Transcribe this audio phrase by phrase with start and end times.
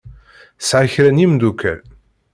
[0.59, 1.79] Tesɛa kra n yemdukal.